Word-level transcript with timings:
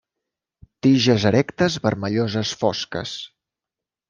Tiges 0.87 1.25
erectes, 1.31 1.75
vermelloses 1.85 2.55
fosques. 2.63 3.15